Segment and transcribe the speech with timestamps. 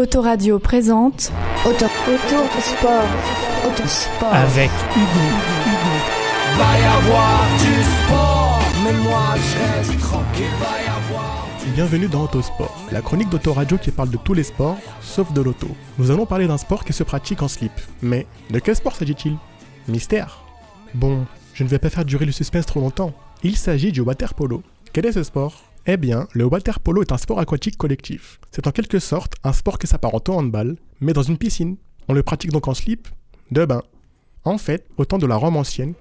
[0.00, 1.30] Autoradio présente
[1.66, 1.84] Auto,
[2.58, 3.04] sport.
[3.66, 4.32] Autosport.
[4.32, 5.26] Avec Hugo.
[6.56, 11.46] Va y avoir du sport, mais moi je reste tranquille, va y avoir.
[11.74, 15.68] Bienvenue dans Autosport, la chronique d'Autoradio qui parle de tous les sports, sauf de l'auto.
[15.98, 17.72] Nous allons parler d'un sport qui se pratique en slip.
[18.00, 19.36] Mais de quel sport s'agit-il?
[19.86, 20.38] Mystère.
[20.94, 23.12] Bon, je ne vais pas faire durer le suspense trop longtemps.
[23.42, 24.62] Il s'agit du water polo.
[24.94, 25.69] Quel est ce sport?
[25.92, 28.38] Eh bien, le water polo est un sport aquatique collectif.
[28.50, 31.76] C'est en quelque sorte un sport qui s'apparente au handball, mais dans une piscine.
[32.08, 33.08] On le pratique donc en slip,
[33.50, 33.82] de bain.
[34.44, 35.94] En fait, au temps de la Rome ancienne,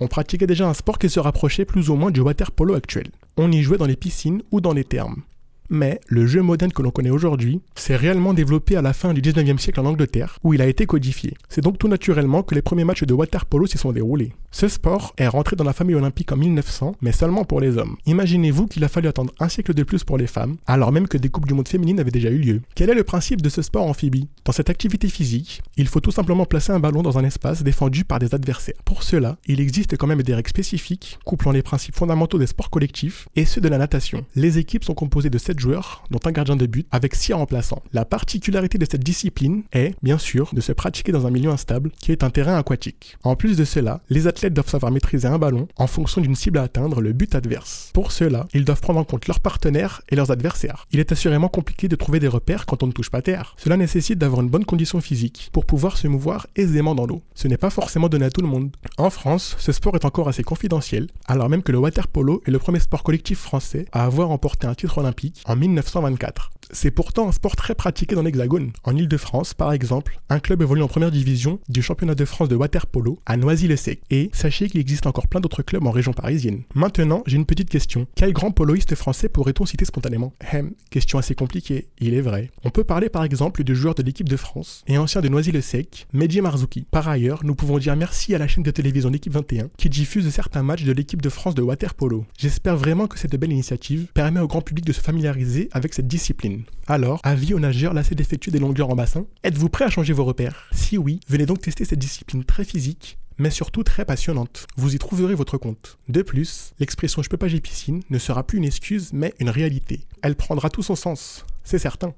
[0.00, 3.08] on pratiquait déjà un sport qui se rapprochait plus ou moins du water polo actuel.
[3.36, 5.22] On y jouait dans les piscines ou dans les thermes.
[5.68, 9.20] Mais le jeu moderne que l'on connaît aujourd'hui s'est réellement développé à la fin du
[9.20, 11.34] 19e siècle en Angleterre, où il a été codifié.
[11.48, 14.32] C'est donc tout naturellement que les premiers matchs de water polo s'y sont déroulés.
[14.50, 17.96] Ce sport est rentré dans la famille olympique en 1900, mais seulement pour les hommes.
[18.06, 21.18] Imaginez-vous qu'il a fallu attendre un siècle de plus pour les femmes, alors même que
[21.18, 22.62] des coupes du monde féminines avaient déjà eu lieu.
[22.74, 24.28] Quel est le principe de ce sport amphibie?
[24.44, 28.04] Dans cette activité physique, il faut tout simplement placer un ballon dans un espace défendu
[28.04, 28.76] par des adversaires.
[28.84, 32.70] Pour cela, il existe quand même des règles spécifiques, couplant les principes fondamentaux des sports
[32.70, 34.24] collectifs et ceux de la natation.
[34.34, 37.82] Les équipes sont composées de 7 joueurs, dont un gardien de but, avec 6 remplaçants.
[37.92, 41.90] La particularité de cette discipline est, bien sûr, de se pratiquer dans un milieu instable,
[42.00, 43.16] qui est un terrain aquatique.
[43.22, 46.58] En plus de cela, les athlètes doivent savoir maîtriser un ballon en fonction d'une cible
[46.58, 47.90] à atteindre, le but adverse.
[47.92, 50.86] Pour cela, ils doivent prendre en compte leurs partenaires et leurs adversaires.
[50.92, 53.54] Il est assurément compliqué de trouver des repères quand on ne touche pas terre.
[53.56, 57.22] Cela nécessite d'avoir une bonne condition physique pour pouvoir se mouvoir aisément dans l'eau.
[57.34, 58.70] Ce n'est pas forcément donné à tout le monde.
[58.98, 62.50] En France, ce sport est encore assez confidentiel, alors même que le water polo est
[62.50, 66.50] le premier sport collectif français à avoir remporté un titre olympique en 1924.
[66.72, 68.72] C'est pourtant un sport très pratiqué dans l'Hexagone.
[68.82, 72.56] En Ile-de-France, par exemple, un club évolue en première division du championnat de France de
[72.56, 74.00] water polo à Noisy-le-Sec.
[74.10, 76.62] Et sachez qu'il existe encore plein d'autres clubs en région parisienne.
[76.74, 78.08] Maintenant, j'ai une petite question.
[78.16, 80.32] Quel grand poloiste français pourrait-on citer spontanément?
[80.52, 82.50] Hem, question assez compliquée, il est vrai.
[82.64, 86.08] On peut parler par exemple du joueur de l'équipe de France et ancien de Noisy-le-Sec,
[86.12, 86.86] Mehdi Marzouki.
[86.90, 90.28] Par ailleurs, nous pouvons dire merci à la chaîne de télévision L'équipe 21 qui diffuse
[90.30, 92.26] certains matchs de l'équipe de France de water polo.
[92.38, 95.35] J'espère vraiment que cette belle initiative permet au grand public de se familiariser
[95.72, 96.62] avec cette discipline.
[96.86, 100.24] Alors, avis aux nageurs lassés d'effectuer des longueurs en bassin, êtes-vous prêt à changer vos
[100.24, 100.68] repères?
[100.72, 104.66] Si oui, venez donc tester cette discipline très physique, mais surtout très passionnante.
[104.76, 105.98] Vous y trouverez votre compte.
[106.08, 109.50] De plus, l'expression je peux pas j'ai piscine ne sera plus une excuse, mais une
[109.50, 110.06] réalité.
[110.22, 112.14] Elle prendra tout son sens, c'est certain.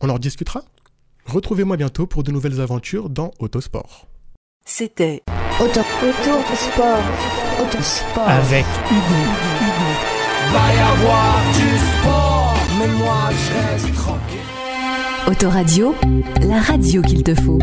[0.00, 0.64] On en discutera?
[1.26, 4.08] Retrouvez-moi bientôt pour de nouvelles aventures dans Autosport.
[4.64, 5.22] C'était
[5.60, 5.80] Auto,
[6.54, 7.02] sport.
[7.60, 8.28] Autosport.
[8.28, 9.22] Avec Hugo.
[10.52, 12.19] Va y avoir du sport,
[15.26, 15.94] Autoradio,
[16.40, 17.58] la radio qu'il te faut.